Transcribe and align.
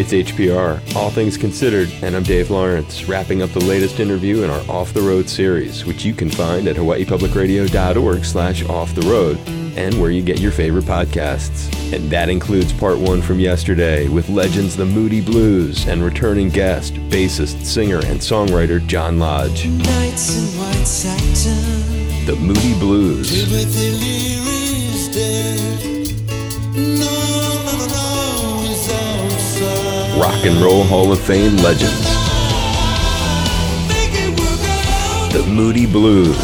It's 0.00 0.12
HPR, 0.14 0.96
All 0.96 1.10
Things 1.10 1.36
Considered, 1.36 1.90
and 2.02 2.16
I'm 2.16 2.22
Dave 2.22 2.50
Lawrence, 2.50 3.04
wrapping 3.04 3.42
up 3.42 3.50
the 3.50 3.62
latest 3.62 4.00
interview 4.00 4.42
in 4.42 4.48
our 4.48 4.62
Off 4.66 4.94
the 4.94 5.02
Road 5.02 5.28
series, 5.28 5.84
which 5.84 6.06
you 6.06 6.14
can 6.14 6.30
find 6.30 6.66
at 6.68 6.76
hawaiipublicradio.org 6.76 8.24
slash 8.24 8.64
off 8.64 8.94
the 8.94 9.02
road 9.02 9.38
and 9.76 10.00
where 10.00 10.10
you 10.10 10.22
get 10.22 10.40
your 10.40 10.52
favorite 10.52 10.86
podcasts. 10.86 11.70
And 11.92 12.08
that 12.10 12.30
includes 12.30 12.72
part 12.72 12.96
one 12.96 13.20
from 13.20 13.40
yesterday 13.40 14.08
with 14.08 14.30
legends 14.30 14.74
The 14.74 14.86
Moody 14.86 15.20
Blues 15.20 15.86
and 15.86 16.02
returning 16.02 16.48
guest, 16.48 16.94
bassist, 17.10 17.62
singer, 17.66 17.98
and 17.98 18.18
songwriter 18.18 18.84
John 18.86 19.18
Lodge. 19.18 19.64
The 22.24 22.36
Moody 22.40 22.72
Blues. 22.80 23.50
Rock 30.40 30.48
and 30.48 30.62
Roll 30.62 30.84
Hall 30.84 31.12
of 31.12 31.20
Fame 31.20 31.54
legends. 31.56 32.08
The 35.34 35.44
Moody 35.46 35.84
Blues. 35.84 36.34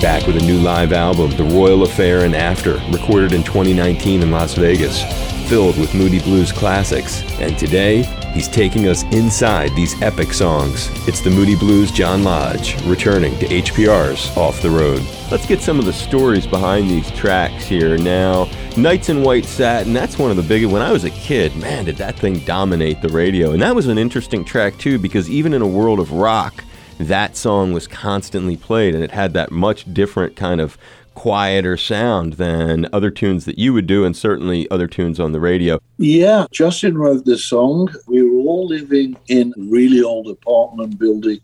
Back 0.00 0.28
with 0.28 0.36
a 0.36 0.44
new 0.44 0.58
live 0.58 0.92
album, 0.92 1.32
The 1.32 1.42
Royal 1.42 1.82
Affair 1.82 2.24
and 2.24 2.36
After, 2.36 2.74
recorded 2.92 3.32
in 3.32 3.42
2019 3.42 4.22
in 4.22 4.30
Las 4.30 4.54
Vegas, 4.54 5.02
filled 5.48 5.78
with 5.78 5.94
Moody 5.94 6.20
Blues 6.20 6.52
classics. 6.52 7.22
And 7.40 7.58
today, 7.58 8.02
he's 8.34 8.48
taking 8.48 8.86
us 8.86 9.04
inside 9.04 9.74
these 9.74 10.00
epic 10.02 10.34
songs. 10.34 10.90
It's 11.08 11.22
the 11.22 11.30
Moody 11.30 11.56
Blues 11.56 11.90
John 11.90 12.22
Lodge, 12.22 12.78
returning 12.84 13.36
to 13.38 13.46
HPR's 13.46 14.36
Off 14.36 14.60
the 14.60 14.68
Road. 14.68 15.02
Let's 15.30 15.46
get 15.46 15.62
some 15.62 15.78
of 15.78 15.86
the 15.86 15.92
stories 15.92 16.46
behind 16.46 16.90
these 16.90 17.10
tracks 17.12 17.64
here 17.64 17.96
now. 17.96 18.50
Nights 18.76 19.08
in 19.08 19.22
White 19.22 19.46
Satin, 19.46 19.94
that's 19.94 20.18
one 20.18 20.30
of 20.30 20.36
the 20.36 20.42
biggest. 20.42 20.70
When 20.70 20.82
I 20.82 20.92
was 20.92 21.04
a 21.04 21.10
kid, 21.10 21.56
man, 21.56 21.86
did 21.86 21.96
that 21.96 22.18
thing 22.18 22.40
dominate 22.40 23.00
the 23.00 23.08
radio. 23.08 23.52
And 23.52 23.62
that 23.62 23.74
was 23.74 23.86
an 23.86 23.96
interesting 23.96 24.44
track, 24.44 24.76
too, 24.76 24.98
because 24.98 25.30
even 25.30 25.54
in 25.54 25.62
a 25.62 25.66
world 25.66 25.98
of 25.98 26.12
rock, 26.12 26.62
that 26.98 27.36
song 27.36 27.72
was 27.72 27.86
constantly 27.86 28.56
played 28.56 28.94
and 28.94 29.04
it 29.04 29.12
had 29.12 29.32
that 29.32 29.52
much 29.52 29.92
different 29.94 30.36
kind 30.36 30.60
of 30.60 30.76
quieter 31.18 31.76
sound 31.76 32.34
than 32.34 32.88
other 32.92 33.10
tunes 33.10 33.44
that 33.44 33.58
you 33.58 33.72
would 33.72 33.88
do 33.88 34.04
and 34.04 34.16
certainly 34.16 34.70
other 34.70 34.86
tunes 34.86 35.18
on 35.18 35.32
the 35.32 35.40
radio. 35.40 35.80
Yeah, 35.96 36.46
Justin 36.52 36.96
wrote 36.96 37.24
this 37.24 37.44
song. 37.44 37.92
We 38.06 38.22
were 38.22 38.38
all 38.38 38.68
living 38.68 39.16
in 39.26 39.52
a 39.58 39.62
really 39.62 40.00
old 40.00 40.28
apartment 40.28 40.96
building 40.96 41.40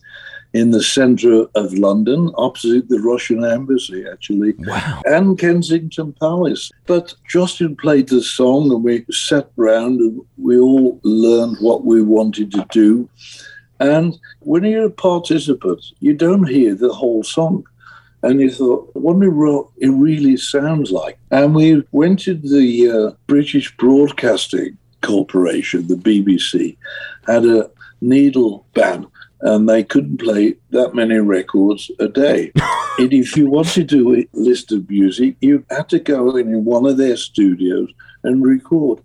in 0.53 0.71
the 0.71 0.81
center 0.81 1.47
of 1.57 1.73
London, 1.73 2.31
opposite 2.37 2.89
the 2.89 3.01
Russian 3.01 3.45
embassy, 3.45 4.07
actually, 4.07 4.55
wow. 4.59 5.03
and 5.07 5.37
Kensington 5.37 6.13
Palace. 6.21 6.71
But 6.87 7.13
Justin 7.29 7.75
played 7.75 8.09
the 8.09 8.23
song, 8.23 8.71
and 8.71 8.85
we 8.85 9.05
sat 9.11 9.51
round 9.57 9.99
and 9.99 10.21
we 10.39 10.57
all 10.57 11.01
learned 11.03 11.57
what 11.61 11.85
we 11.85 12.01
wanted 12.01 12.53
to 12.53 12.65
do. 12.71 13.09
And 13.81 14.17
when 14.39 14.63
you're 14.63 14.87
a 14.87 14.91
participant, 14.91 15.85
you 15.99 16.15
don't 16.15 16.49
hear 16.49 16.77
the 16.77 16.93
whole 16.93 17.25
song. 17.25 17.67
And 18.25 18.41
you 18.41 18.51
thought, 18.51 18.91
I 18.97 19.01
wonder 19.01 19.31
what 19.31 19.69
it 19.77 19.91
really 19.91 20.39
sounds 20.39 20.91
like. 20.91 21.19
And 21.31 21.55
we 21.55 21.85
went 21.93 22.21
to 22.21 22.35
the 22.35 22.91
uh, 22.91 23.17
British 23.27 23.77
Broadcasting 23.77 24.79
Corporation, 25.03 25.87
the 25.87 25.97
BBC, 25.97 26.79
had 27.27 27.45
a 27.45 27.71
needle 28.01 28.67
ban 28.73 29.07
and 29.45 29.69
they 29.69 29.85
couldn't 29.85 30.19
play 30.19 30.55
that 30.71 30.95
many 30.95 31.19
records 31.19 31.91
a 31.99 32.09
day. 32.09 32.51
and 32.99 33.13
if 33.13 33.37
you 33.37 33.47
wanted 33.47 33.75
to 33.75 33.85
do 33.85 34.17
a 34.17 34.27
list 34.33 34.73
of 34.73 34.89
music, 34.89 35.37
you 35.43 35.65
had 35.69 35.91
to 35.91 35.99
go 35.99 36.35
in 36.37 36.65
one 36.65 36.87
of 36.87 36.97
their 36.97 37.19
studios 37.19 37.91
and 38.23 38.43
record. 38.43 39.01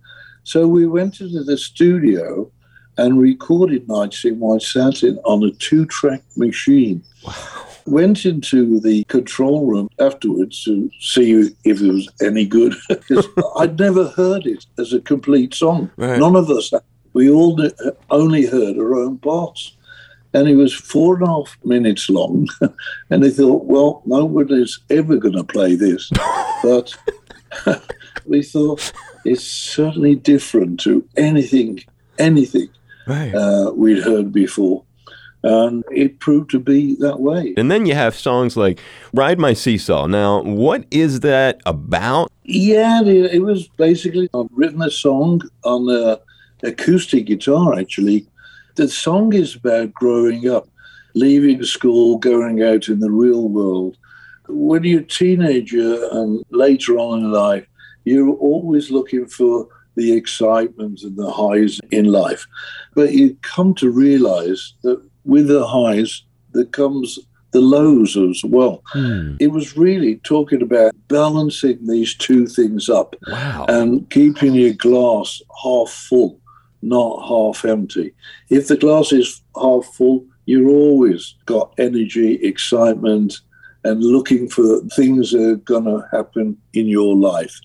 So 0.45 0.65
we 0.65 0.87
went 0.87 1.19
into 1.19 1.43
the 1.43 1.57
studio 1.57 2.49
and 2.97 3.19
recorded 3.19 3.89
Nights 3.89 4.23
in 4.23 4.39
White 4.39 4.61
Satin 4.61 5.19
on 5.25 5.43
a 5.43 5.51
two 5.51 5.85
track 5.85 6.23
machine. 6.37 7.03
Wow. 7.25 7.68
Went 7.85 8.25
into 8.25 8.79
the 8.79 9.03
control 9.05 9.65
room 9.65 9.89
afterwards 9.99 10.63
to 10.65 10.89
see 10.99 11.31
if 11.63 11.81
it 11.81 11.91
was 11.91 12.09
any 12.21 12.45
good. 12.45 12.75
I'd 13.57 13.79
never 13.79 14.09
heard 14.09 14.45
it 14.45 14.65
as 14.77 14.93
a 14.93 15.01
complete 15.01 15.53
song. 15.53 15.89
Right. 15.97 16.19
None 16.19 16.35
of 16.35 16.49
us. 16.49 16.71
We 17.13 17.29
all 17.29 17.59
only 18.09 18.45
heard 18.45 18.77
our 18.77 18.95
own 18.95 19.17
parts. 19.17 19.75
And 20.33 20.47
it 20.47 20.55
was 20.55 20.73
four 20.73 21.15
and 21.15 21.23
a 21.23 21.27
half 21.27 21.57
minutes 21.63 22.07
long. 22.09 22.47
and 23.09 23.23
they 23.23 23.31
thought, 23.31 23.65
well, 23.65 24.03
nobody's 24.05 24.79
ever 24.91 25.17
going 25.17 25.35
to 25.35 25.43
play 25.43 25.73
this. 25.75 26.09
but 26.63 26.95
we 28.25 28.43
thought 28.43 28.93
it's 29.25 29.43
certainly 29.43 30.13
different 30.15 30.79
to 30.81 31.03
anything, 31.17 31.83
anything 32.19 32.69
Right. 33.07 33.33
uh, 33.33 33.71
we'd 33.75 34.03
heard 34.03 34.31
before. 34.31 34.83
And 35.41 35.85
it 35.89 36.19
proved 36.19 36.51
to 36.51 36.59
be 36.59 36.95
that 36.99 37.21
way. 37.21 37.53
And 37.55 37.71
then 37.71 37.85
you 37.85 37.95
have 37.95 38.13
songs 38.13 38.57
like 38.57 38.79
Ride 39.13 39.39
My 39.39 39.53
Seesaw. 39.53 40.07
Now, 40.07 40.41
what 40.43 40.85
is 40.91 41.21
that 41.21 41.61
about? 41.65 42.29
Yeah, 42.43 43.01
it, 43.03 43.35
it 43.35 43.39
was 43.39 43.67
basically 43.69 44.29
I've 44.33 44.47
written 44.51 44.81
a 44.81 44.91
song 44.91 45.41
on 45.63 45.89
uh, 45.89 46.17
acoustic 46.63 47.25
guitar, 47.27 47.79
actually. 47.79 48.27
The 48.75 48.89
song 48.89 49.33
is 49.33 49.55
about 49.55 49.93
growing 49.93 50.49
up, 50.49 50.67
leaving 51.13 51.63
school, 51.63 52.17
going 52.17 52.61
out 52.61 52.87
in 52.89 52.99
the 52.99 53.11
real 53.11 53.47
world. 53.47 53.97
When 54.47 54.83
you're 54.83 55.01
a 55.01 55.05
teenager 55.05 56.07
and 56.11 56.43
later 56.49 56.97
on 56.97 57.19
in 57.19 57.31
life, 57.31 57.65
you're 58.03 58.35
always 58.35 58.89
looking 58.89 59.27
for 59.27 59.67
the 59.95 60.13
excitement 60.13 61.01
and 61.03 61.15
the 61.17 61.29
highs 61.29 61.79
in 61.91 62.05
life. 62.05 62.47
But 62.95 63.13
you 63.13 63.37
come 63.41 63.73
to 63.75 63.89
realize 63.89 64.73
that 64.83 65.01
with 65.29 65.47
the 65.47 65.65
highs, 65.65 66.23
there 66.53 66.65
comes 66.65 67.19
the 67.51 67.61
lows 67.61 68.15
as 68.17 68.41
well. 68.43 68.81
Hmm. 68.87 69.35
It 69.39 69.47
was 69.51 69.75
really 69.77 70.17
talking 70.17 70.61
about 70.61 70.93
balancing 71.07 71.79
these 71.87 72.15
two 72.15 72.45
things 72.47 72.89
up 72.89 73.15
Wow. 73.27 73.65
and 73.67 74.07
keeping 74.09 74.53
your 74.53 74.73
glass 74.73 75.41
half 75.63 75.89
full, 75.89 76.39
not 76.81 77.27
half 77.27 77.65
empty. 77.65 78.13
If 78.49 78.67
the 78.67 78.77
glass 78.77 79.11
is 79.11 79.41
half 79.59 79.85
full, 79.85 80.25
you're 80.45 80.69
always 80.69 81.35
got 81.45 81.73
energy, 81.79 82.35
excitement, 82.45 83.39
and 83.83 84.03
looking 84.03 84.49
for 84.49 84.81
things 84.95 85.31
that 85.31 85.41
are 85.51 85.55
going 85.55 85.85
to 85.85 86.05
happen 86.11 86.57
in 86.73 86.87
your 86.87 87.15
life. 87.15 87.55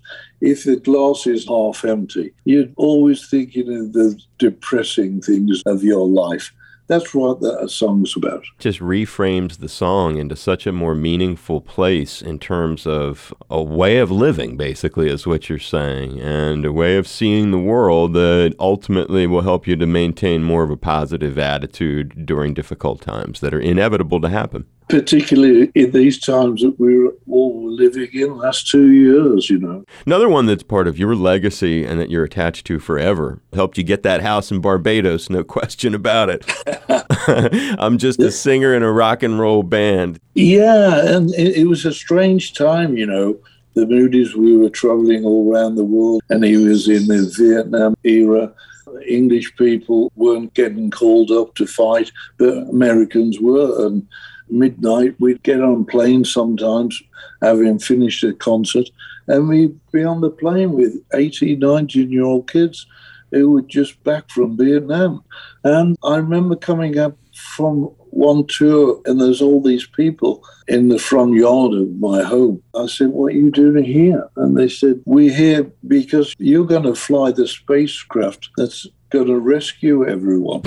If 0.41 0.65
the 0.65 0.77
glass 0.77 1.27
is 1.27 1.47
half 1.47 1.85
empty, 1.85 2.33
you're 2.45 2.69
always 2.77 3.29
thinking 3.29 3.69
of 3.75 3.93
the 3.93 4.19
depressing 4.39 5.21
things 5.21 5.63
of 5.67 5.83
your 5.83 6.07
life. 6.07 6.53
That's 6.87 7.15
what 7.15 7.41
that 7.41 7.71
song's 7.71 8.15
about. 8.17 8.45
just 8.59 8.81
reframes 8.81 9.59
the 9.59 9.69
song 9.69 10.19
into 10.19 10.37
such 10.37 10.67
a 10.67 10.73
more 10.73 10.95
meaningful 10.95 11.61
place 11.61 12.21
in 12.21 12.39
terms 12.39 12.87
of 12.87 13.33
a 13.49 13.63
way 13.63 13.99
of 13.99 14.11
living, 14.11 14.57
basically, 14.57 15.09
is 15.09 15.27
what 15.27 15.49
you're 15.49 15.59
saying, 15.59 16.21
and 16.21 16.65
a 16.65 16.73
way 16.73 16.97
of 16.97 17.09
seeing 17.09 17.51
the 17.51 17.59
world 17.59 18.13
that 18.15 18.55
ultimately 18.59 19.27
will 19.27 19.43
help 19.43 19.67
you 19.67 19.77
to 19.77 19.87
maintain 19.87 20.45
more 20.45 20.63
of 20.63 20.71
a 20.71 20.77
positive 20.77 21.39
attitude 21.39 22.27
during 22.27 22.53
difficult 22.53 23.01
times 23.01 23.41
that 23.41 23.55
are 23.55 23.61
inevitable 23.61 24.21
to 24.21 24.29
happen. 24.29 24.67
Particularly 24.89 25.71
in 25.75 25.93
these 25.93 26.19
times 26.19 26.63
that 26.63 26.79
we're 26.79 27.11
all 27.29 27.71
living 27.71 28.09
in 28.13 28.37
last 28.37 28.69
two 28.69 28.93
years, 28.93 29.49
you 29.49 29.59
know. 29.59 29.85
Another 30.05 30.29
one 30.29 30.47
that's 30.47 30.63
part 30.63 30.87
of 30.87 30.99
your 30.99 31.15
legacy 31.15 31.85
and 31.85 31.99
that 31.99 32.11
you're 32.11 32.25
attached 32.25 32.67
to 32.67 32.79
forever 32.79 33.41
helped 33.53 33.79
you 33.79 33.85
get 33.85 34.03
that 34.03 34.21
house 34.21 34.51
in 34.51 34.61
Barbados, 34.61 35.31
no 35.31 35.43
question 35.57 35.95
about 35.95 36.29
it. 36.29 36.45
I'm 37.79 37.99
just 37.99 38.21
a 38.21 38.31
singer 38.31 38.75
in 38.75 38.83
a 38.83 38.93
rock 38.93 39.23
and 39.23 39.39
roll 39.39 39.63
band. 39.63 40.21
Yeah, 40.35 41.15
and 41.15 41.33
it, 41.35 41.57
it 41.57 41.65
was 41.65 41.85
a 41.85 41.93
strange 41.93 42.53
time, 42.55 42.97
you 42.97 43.07
know. 43.07 43.39
The 43.75 43.87
Moody's, 43.87 44.37
we 44.37 44.57
were 44.57 44.71
traveling 44.71 45.25
all 45.25 45.53
around 45.53 45.75
the 45.75 45.85
world, 45.85 46.23
and 46.31 46.45
he 46.45 46.57
was 46.57 46.89
in 46.89 47.09
the 47.09 47.33
Vietnam 47.37 47.97
era. 48.05 48.53
English 49.09 49.57
people 49.57 50.13
weren't 50.15 50.55
getting 50.55 50.91
called 50.91 51.33
up 51.33 51.55
to 51.57 51.67
fight, 51.67 52.13
but 52.39 52.57
Americans 52.69 53.41
were. 53.41 53.87
And 53.87 54.07
midnight, 54.49 55.15
we'd 55.19 55.43
get 55.43 55.61
on 55.61 55.85
planes 55.85 56.33
sometimes, 56.33 57.03
having 57.43 57.79
finished 57.79 58.25
a 58.25 58.33
concert, 58.33 58.89
and 59.27 59.49
we'd 59.49 59.79
be 59.93 60.05
on 60.05 60.21
the 60.21 60.31
plane 60.31 60.73
with 60.73 60.95
18, 61.15 61.59
19 61.59 62.11
year 62.11 62.25
old 62.25 62.51
kids 62.51 62.87
who 63.31 63.51
were 63.51 63.63
just 63.63 64.03
back 64.05 64.31
from 64.31 64.57
Vietnam. 64.57 65.25
And 65.65 65.97
I 66.05 66.17
remember 66.17 66.57
coming 66.57 66.99
up 66.99 67.17
from 67.35 67.91
one 68.11 68.47
tour, 68.47 69.01
and 69.07 69.21
there's 69.21 69.43
all 69.43 69.61
these 69.61 69.87
people 69.87 70.45
in 70.69 70.89
the 70.89 70.99
front 70.99 71.35
yard 71.35 71.75
of 71.75 71.97
my 71.97 72.23
home. 72.23 72.63
I 72.75 72.87
said, 72.87 73.09
What 73.09 73.33
are 73.33 73.37
you 73.37 73.51
doing 73.51 73.85
here? 73.85 74.29
And 74.37 74.57
they 74.57 74.69
said, 74.69 75.01
We're 75.05 75.35
here 75.35 75.71
because 75.89 76.35
you're 76.39 76.67
going 76.67 76.85
to 76.85 76.95
fly 76.95 77.33
the 77.33 77.49
spacecraft 77.49 78.51
that's 78.57 78.87
going 79.11 79.27
to 79.27 79.39
rescue 79.39 80.07
everyone. 80.07 80.63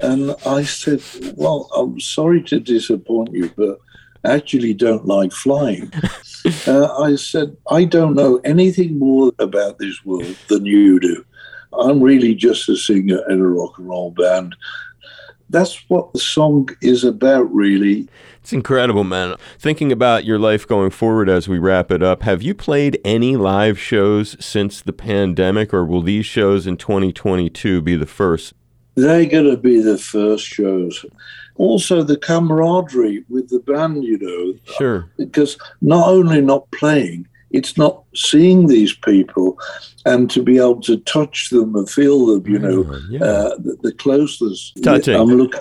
And 0.00 0.34
I 0.46 0.64
said, 0.64 1.02
Well, 1.36 1.70
I'm 1.76 2.00
sorry 2.00 2.42
to 2.44 2.60
disappoint 2.60 3.32
you, 3.32 3.50
but 3.56 3.78
I 4.24 4.34
actually 4.34 4.74
don't 4.74 5.06
like 5.06 5.32
flying. 5.32 5.92
uh, 6.66 6.94
I 7.00 7.16
said, 7.16 7.56
I 7.70 7.84
don't 7.84 8.14
know 8.14 8.40
anything 8.44 8.98
more 8.98 9.32
about 9.38 9.78
this 9.78 10.04
world 10.04 10.36
than 10.48 10.66
you 10.66 10.98
do. 11.00 11.24
I'm 11.72 12.02
really 12.02 12.34
just 12.34 12.68
a 12.68 12.76
singer 12.76 13.20
in 13.28 13.40
a 13.40 13.46
rock 13.46 13.78
and 13.78 13.88
roll 13.88 14.10
band. 14.10 14.56
That's 15.50 15.82
what 15.88 16.12
the 16.12 16.18
song 16.18 16.68
is 16.82 17.04
about, 17.04 17.52
really. 17.54 18.08
It's 18.40 18.52
incredible, 18.52 19.04
man. 19.04 19.36
Thinking 19.58 19.92
about 19.92 20.24
your 20.24 20.38
life 20.38 20.66
going 20.66 20.90
forward 20.90 21.28
as 21.28 21.48
we 21.48 21.58
wrap 21.58 21.90
it 21.90 22.02
up, 22.02 22.22
have 22.22 22.42
you 22.42 22.54
played 22.54 23.00
any 23.04 23.36
live 23.36 23.78
shows 23.78 24.36
since 24.44 24.82
the 24.82 24.92
pandemic, 24.92 25.72
or 25.72 25.84
will 25.84 26.02
these 26.02 26.26
shows 26.26 26.66
in 26.66 26.76
2022 26.76 27.80
be 27.80 27.96
the 27.96 28.06
first? 28.06 28.54
They're 28.98 29.26
going 29.26 29.50
to 29.50 29.56
be 29.56 29.80
the 29.80 29.98
first 29.98 30.44
shows. 30.44 31.04
Also, 31.54 32.02
the 32.02 32.16
camaraderie 32.16 33.24
with 33.28 33.48
the 33.48 33.60
band, 33.60 34.04
you 34.04 34.18
know. 34.18 34.74
Sure. 34.76 35.08
Because 35.16 35.56
not 35.80 36.08
only 36.08 36.40
not 36.40 36.70
playing, 36.72 37.28
it's 37.50 37.78
not 37.78 38.02
seeing 38.14 38.66
these 38.66 38.94
people 38.94 39.58
and 40.04 40.30
to 40.30 40.42
be 40.42 40.58
able 40.58 40.80
to 40.82 40.98
touch 40.98 41.50
them 41.50 41.74
and 41.76 41.88
feel 41.88 42.26
them, 42.26 42.46
you 42.46 42.58
know, 42.58 43.00
yeah. 43.08 43.22
uh, 43.22 43.56
the, 43.56 43.76
the, 43.82 43.92
closeness. 43.92 44.72
Touching. 44.82 45.14
I'm, 45.14 45.28
look, 45.28 45.54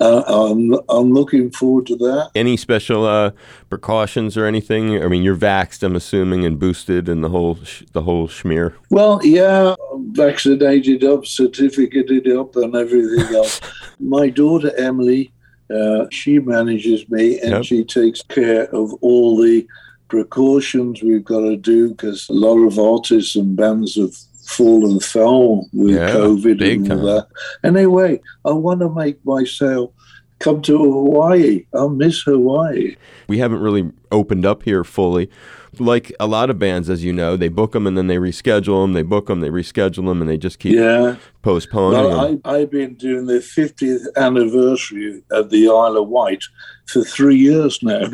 uh, 0.00 0.22
I'm, 0.26 0.74
I'm 0.88 1.12
looking 1.12 1.50
forward 1.50 1.86
to 1.86 1.96
that. 1.96 2.30
Any 2.34 2.56
special 2.56 3.04
uh, 3.04 3.32
precautions 3.68 4.36
or 4.36 4.46
anything? 4.46 5.02
I 5.02 5.08
mean, 5.08 5.22
you're 5.22 5.36
vaxxed, 5.36 5.82
I'm 5.82 5.96
assuming, 5.96 6.44
and 6.44 6.58
boosted 6.58 7.08
and 7.08 7.22
the 7.22 7.28
whole 7.28 7.56
sh- 7.64 7.84
the 7.92 8.02
whole 8.02 8.28
schmear. 8.28 8.74
Well, 8.90 9.20
yeah, 9.24 9.74
vaccinated 9.94 11.04
up, 11.04 11.26
certificated 11.26 12.28
up, 12.28 12.56
and 12.56 12.74
everything 12.74 13.34
else. 13.34 13.60
My 14.00 14.28
daughter 14.28 14.72
Emily, 14.76 15.32
uh, 15.74 16.06
she 16.10 16.38
manages 16.38 17.08
me, 17.08 17.40
and 17.40 17.50
yep. 17.50 17.64
she 17.64 17.84
takes 17.84 18.22
care 18.22 18.64
of 18.74 18.92
all 19.00 19.36
the 19.36 19.66
precautions 20.08 21.02
we've 21.02 21.24
got 21.24 21.40
to 21.40 21.56
do 21.56 21.88
because 21.88 22.28
a 22.28 22.34
lot 22.34 22.58
of 22.58 22.78
artists 22.78 23.34
and 23.34 23.56
bands 23.56 23.94
have 23.96 24.14
fallen 24.42 25.00
foul 25.00 25.68
with 25.72 25.96
yeah, 25.96 26.10
COVID 26.10 26.72
and 26.72 26.90
all 26.90 26.96
time. 26.96 27.06
that. 27.06 27.28
Anyway, 27.64 28.20
I 28.44 28.52
want 28.52 28.80
to 28.80 28.88
make 28.88 29.24
myself 29.24 29.92
come 30.38 30.60
to 30.62 30.76
Hawaii. 30.76 31.64
I 31.74 31.86
miss 31.86 32.22
Hawaii. 32.22 32.96
We 33.28 33.38
haven't 33.38 33.60
really 33.60 33.90
opened 34.10 34.44
up 34.44 34.64
here 34.64 34.84
fully. 34.84 35.30
Like 35.78 36.12
a 36.20 36.26
lot 36.26 36.50
of 36.50 36.58
bands, 36.58 36.90
as 36.90 37.02
you 37.02 37.14
know, 37.14 37.34
they 37.36 37.48
book 37.48 37.72
them 37.72 37.86
and 37.86 37.96
then 37.96 38.06
they 38.06 38.16
reschedule 38.16 38.84
them. 38.84 38.92
They 38.92 39.02
book 39.02 39.26
them, 39.28 39.40
they 39.40 39.48
reschedule 39.48 40.06
them, 40.06 40.20
and 40.20 40.28
they 40.28 40.36
just 40.36 40.58
keep 40.58 40.74
yeah. 40.74 41.16
postponing 41.40 42.04
well. 42.04 42.40
I, 42.44 42.56
I've 42.56 42.70
been 42.70 42.94
doing 42.94 43.24
the 43.24 43.38
50th 43.38 44.04
anniversary 44.16 45.22
of 45.30 45.48
the 45.48 45.68
Isle 45.68 45.96
of 45.96 46.08
Wight 46.08 46.42
for 46.86 47.02
three 47.02 47.36
years 47.36 47.82
now. 47.82 48.02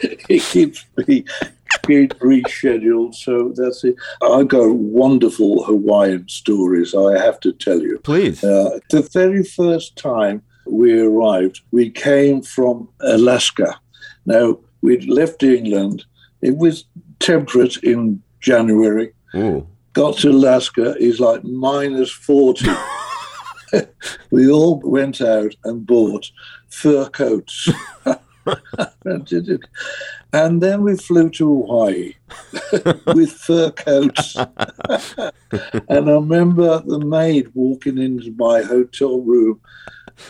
it 0.00 0.42
keeps 0.42 0.84
me 1.08 1.24
being 1.86 2.08
rescheduled. 2.08 3.14
So 3.14 3.52
that's 3.54 3.84
it. 3.84 3.96
I 4.22 4.42
got 4.44 4.74
wonderful 4.74 5.64
Hawaiian 5.64 6.28
stories, 6.28 6.94
I 6.94 7.18
have 7.18 7.40
to 7.40 7.52
tell 7.52 7.80
you. 7.80 7.98
Please. 7.98 8.42
Uh, 8.42 8.78
the 8.90 9.02
very 9.02 9.44
first 9.44 9.96
time 9.96 10.42
we 10.66 11.00
arrived, 11.00 11.60
we 11.70 11.90
came 11.90 12.42
from 12.42 12.88
Alaska. 13.00 13.80
Now, 14.26 14.58
we'd 14.82 15.08
left 15.08 15.42
England. 15.42 16.04
It 16.42 16.56
was 16.56 16.84
temperate 17.18 17.76
in 17.78 18.22
January. 18.40 19.12
Ooh. 19.34 19.66
Got 19.92 20.18
to 20.18 20.30
Alaska, 20.30 20.94
it's 21.00 21.18
like 21.18 21.42
minus 21.44 22.10
40. 22.10 22.66
we 24.30 24.50
all 24.50 24.80
went 24.80 25.20
out 25.20 25.54
and 25.64 25.86
bought 25.86 26.30
fur 26.68 27.08
coats. 27.08 27.68
and 30.32 30.62
then 30.62 30.82
we 30.82 30.96
flew 30.96 31.30
to 31.30 31.46
Hawaii 31.46 32.14
with 33.14 33.32
fur 33.32 33.70
coats. 33.70 34.36
and 35.88 36.10
I 36.10 36.12
remember 36.12 36.80
the 36.80 37.00
maid 37.00 37.50
walking 37.54 37.98
into 37.98 38.34
my 38.36 38.62
hotel 38.62 39.20
room, 39.20 39.60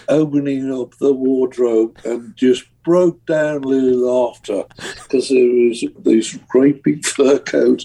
opening 0.08 0.72
up 0.72 0.96
the 0.98 1.12
wardrobe, 1.12 1.98
and 2.04 2.34
just 2.36 2.64
broke 2.82 3.24
down 3.26 3.62
little 3.62 3.98
laughter 3.98 4.64
because 5.02 5.28
there 5.28 5.48
was 5.48 5.84
this 6.00 6.36
great 6.48 6.82
big 6.82 7.04
fur 7.04 7.38
coat 7.38 7.82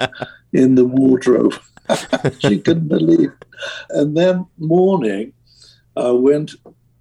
in 0.53 0.75
the 0.75 0.85
wardrobe. 0.85 1.53
she 2.39 2.59
couldn't 2.59 2.87
believe. 2.87 3.31
And 3.89 4.17
then 4.17 4.47
morning, 4.57 5.33
I 5.95 6.11
went 6.11 6.55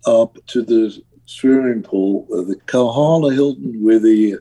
up 0.06 0.37
to 0.49 0.62
the 0.62 1.03
swimming 1.26 1.82
pool, 1.82 2.26
uh, 2.32 2.43
the 2.43 2.56
Kahala 2.67 3.32
Hilton 3.32 3.82
with 3.82 4.03
the 4.03 4.37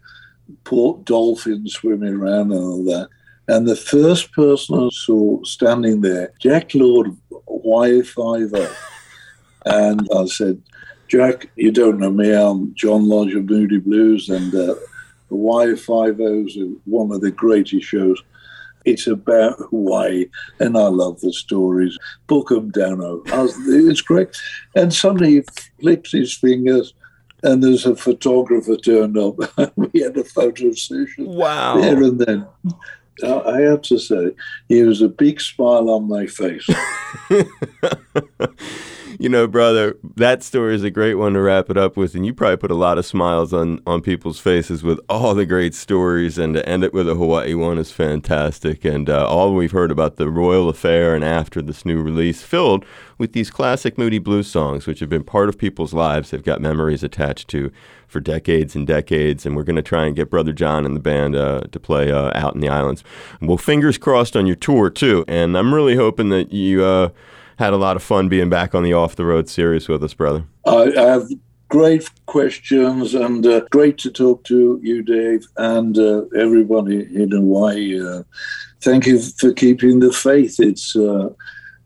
port 0.64 1.06
dolphins 1.06 1.74
swimming 1.74 2.16
around 2.16 2.52
and 2.52 2.62
all 2.62 2.84
that. 2.86 3.10
And 3.48 3.68
the 3.68 3.76
first 3.76 4.32
person 4.32 4.80
I 4.80 4.90
saw 4.92 5.44
standing 5.44 6.02
there, 6.02 6.32
Jack 6.40 6.74
Lord, 6.74 7.16
Hawaii 7.48 8.02
Five-O. 8.02 8.76
and 9.66 10.08
I 10.16 10.26
said, 10.26 10.62
Jack, 11.08 11.50
you 11.56 11.72
don't 11.72 12.00
know 12.00 12.12
me. 12.12 12.34
I'm 12.34 12.74
John 12.74 13.08
Lodge 13.08 13.36
of 13.36 13.50
Moody 13.50 13.80
Blues, 13.80 14.30
and 14.30 14.54
uh, 14.54 14.76
the 14.76 14.80
Hawaii 15.30 15.76
Five-O 15.76 16.46
is 16.46 16.58
one 16.86 17.12
of 17.12 17.22
the 17.22 17.32
greatest 17.32 17.86
shows. 17.86 18.22
It's 18.86 19.08
about 19.08 19.58
Hawaii, 19.70 20.28
and 20.60 20.78
I 20.78 20.88
love 20.88 21.22
the 21.22 21.34
stories. 21.34 21.98
Book 22.28 22.50
them 22.50 22.70
down. 22.70 23.00
Oh, 23.02 23.22
it's 23.68 24.02
great. 24.02 24.30
And 24.76 24.94
suddenly 24.94 25.36
he 25.36 25.44
flips 25.80 26.12
his 26.12 26.34
fingers, 26.34 26.94
and 27.44 27.64
there's 27.64 27.86
a 27.86 27.96
photographer 27.96 28.76
turned 28.78 29.18
up. 29.18 29.36
we 29.76 30.02
had 30.02 30.18
a 30.18 30.24
photo 30.24 30.72
session. 30.72 31.26
Wow. 31.26 31.80
There 31.80 32.04
and 32.04 32.20
then. 32.20 32.48
I 33.24 33.62
have 33.62 33.84
to 33.84 34.00
say, 34.00 34.32
he 34.68 34.82
was 34.82 35.02
a 35.02 35.08
big 35.08 35.40
smile 35.40 35.90
on 35.90 36.08
my 36.08 36.26
face. 36.26 36.68
you 39.20 39.30
know, 39.30 39.48
brother, 39.48 39.98
that 40.16 40.44
story 40.44 40.76
is 40.76 40.84
a 40.84 40.90
great 40.90 41.16
one 41.16 41.34
to 41.34 41.42
wrap 41.42 41.70
it 41.70 41.78
up 41.78 41.98
with, 41.98 42.16
and 42.16 42.26
you 42.26 42.34
probably 42.34 42.58
put 42.58 42.72
a 42.72 42.76
lot 42.76 42.98
of 42.98 43.06
smiles 43.06 43.54
on 43.54 43.82
on 43.86 44.02
people's 44.02 44.40
faces 44.40 44.84
with 44.84 45.00
all 45.10 45.34
the 45.34 45.46
great 45.46 45.74
stories, 45.76 46.38
and 46.38 46.54
to 46.56 46.68
end 46.68 46.84
it 46.84 46.94
with 46.94 47.08
a 47.10 47.16
Hawaii 47.16 47.54
one 47.54 47.78
is 47.78 47.92
fantastic. 47.92 48.86
And 48.86 49.10
uh, 49.10 49.28
all 49.28 49.54
we've 49.54 49.72
heard 49.72 49.92
about 49.92 50.18
the 50.18 50.30
royal 50.30 50.70
affair 50.70 51.16
and 51.16 51.24
after 51.24 51.62
this 51.62 51.86
new 51.86 52.02
release, 52.02 52.42
filled 52.42 52.86
with 53.18 53.34
these 53.34 53.50
classic 53.50 53.98
Moody 53.98 54.20
Blues 54.20 54.50
songs, 54.50 54.88
which 54.88 55.00
have 55.00 55.10
been 55.10 55.24
part 55.24 55.50
of 55.50 55.58
people's 55.58 55.94
lives. 55.94 56.32
They've 56.32 56.44
got 56.44 56.62
memories 56.62 57.04
attached 57.04 57.48
to 57.50 57.72
for 58.08 58.20
decades 58.20 58.76
and 58.76 58.86
decades, 58.86 59.46
and 59.46 59.56
we're 59.56 59.64
going 59.64 59.76
to 59.76 59.82
try 59.82 60.06
and 60.06 60.16
get 60.16 60.30
Brother 60.30 60.54
John 60.54 60.86
and 60.86 60.96
the 60.96 61.00
band 61.00 61.36
uh, 61.36 61.62
to 61.72 61.80
play 61.80 62.12
uh, 62.12 62.32
out 62.36 62.54
in 62.54 62.62
the 62.62 62.70
islands. 62.70 63.04
Well, 63.42 63.58
fingers 63.58 63.98
crossed 63.98 64.36
on 64.36 64.46
your 64.46 64.56
tour 64.56 64.90
too, 64.90 65.26
and 65.28 65.58
I'm 65.58 65.74
really 65.74 65.96
hoping 65.96 66.30
that 66.30 66.52
you 66.52 66.84
uh, 66.84 67.10
had 67.58 67.74
a 67.74 67.78
lot 67.78 67.96
of 67.96 68.04
fun 68.04 68.30
being 68.30 68.50
back 68.50 68.76
on 68.76 68.84
the 68.84 68.94
Off 68.94 69.16
the 69.16 69.26
Road 69.26 69.50
series 69.50 69.88
with 69.88 70.04
us, 70.04 70.14
brother. 70.14 70.44
I 70.66 70.92
have 70.96 71.28
great 71.70 72.08
questions 72.28 73.16
and 73.16 73.46
uh, 73.48 73.62
great 73.72 73.98
to 73.98 74.12
talk 74.12 74.44
to 74.44 74.80
you, 74.84 75.02
Dave, 75.02 75.48
and 75.58 75.98
uh, 75.98 76.26
everybody 76.38 77.00
in 77.16 77.32
Hawaii. 77.32 78.00
Uh, 78.00 78.24
thank 78.82 79.08
you 79.08 79.20
for 79.20 79.52
keeping 79.52 80.00
the 80.00 80.12
faith. 80.12 80.60
It's 80.60 80.96
uh, 80.96 81.30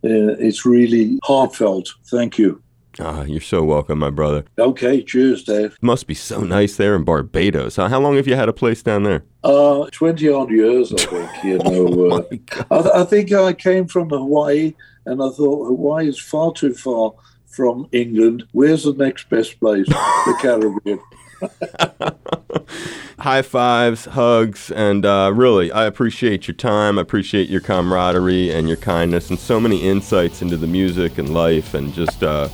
uh, 0.03 0.35
it's 0.39 0.65
really 0.65 1.19
heartfelt. 1.23 1.89
Thank 2.11 2.37
you. 2.37 2.61
Ah, 2.99 3.23
you're 3.23 3.41
so 3.41 3.63
welcome, 3.63 3.99
my 3.99 4.09
brother. 4.09 4.43
Okay, 4.57 5.03
cheers, 5.03 5.43
Dave. 5.43 5.77
Must 5.81 6.07
be 6.07 6.15
so 6.15 6.41
nice 6.41 6.77
there 6.77 6.95
in 6.95 7.03
Barbados. 7.03 7.75
How 7.75 7.99
long 7.99 8.15
have 8.15 8.27
you 8.27 8.35
had 8.35 8.49
a 8.49 8.53
place 8.53 8.81
down 8.81 9.03
there? 9.03 9.23
Uh, 9.43 9.85
20 9.91 10.29
odd 10.29 10.49
years, 10.49 10.91
I 10.93 10.97
think. 10.97 11.43
You 11.43 11.57
know, 11.63 12.11
uh, 12.11 12.23
I, 12.71 13.01
I, 13.01 13.03
think 13.05 13.31
I 13.31 13.53
came 13.53 13.87
from 13.87 14.09
Hawaii 14.09 14.73
and 15.05 15.21
I 15.21 15.29
thought 15.29 15.67
Hawaii 15.67 16.09
is 16.09 16.19
far 16.19 16.51
too 16.53 16.73
far 16.73 17.13
from 17.45 17.87
England. 17.91 18.43
Where's 18.51 18.83
the 18.83 18.93
next 18.93 19.29
best 19.29 19.59
place? 19.59 19.87
the 19.87 20.37
Caribbean. 20.41 20.99
High 23.19 23.41
fives, 23.41 24.05
hugs, 24.05 24.71
and 24.71 25.05
uh, 25.05 25.31
really, 25.33 25.71
I 25.71 25.85
appreciate 25.85 26.47
your 26.47 26.55
time. 26.55 26.97
I 26.97 27.01
appreciate 27.01 27.49
your 27.49 27.61
camaraderie 27.61 28.51
and 28.51 28.67
your 28.67 28.77
kindness, 28.77 29.29
and 29.29 29.39
so 29.39 29.59
many 29.59 29.81
insights 29.81 30.41
into 30.41 30.57
the 30.57 30.67
music 30.67 31.17
and 31.17 31.33
life, 31.33 31.73
and 31.73 31.93
just 31.93 32.23
uh, 32.23 32.47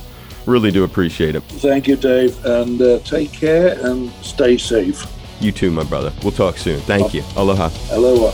really 0.46 0.70
do 0.70 0.84
appreciate 0.84 1.34
it. 1.34 1.42
Thank 1.44 1.86
you, 1.88 1.96
Dave, 1.96 2.44
and 2.44 2.80
uh, 2.80 2.98
take 3.00 3.32
care 3.32 3.78
and 3.86 4.10
stay 4.22 4.56
safe. 4.58 5.06
You 5.40 5.52
too, 5.52 5.70
my 5.70 5.84
brother. 5.84 6.12
We'll 6.22 6.32
talk 6.32 6.58
soon. 6.58 6.80
Thank 6.80 7.14
you. 7.14 7.22
Aloha. 7.36 7.70
Aloha. 7.90 8.32